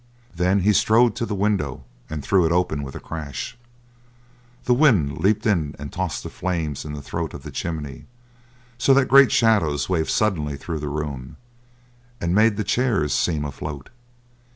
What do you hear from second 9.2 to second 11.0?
shadows waved suddenly through the